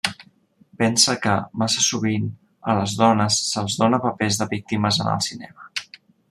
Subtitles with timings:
[0.83, 2.25] Pensa que, massa sovint,
[2.73, 5.71] a les dones se'ls dona papers de víctimes en el cinema.